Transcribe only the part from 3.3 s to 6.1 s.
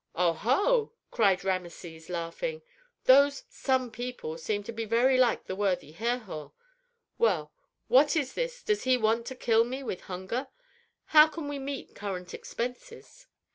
'some people' seem to me very like the worthy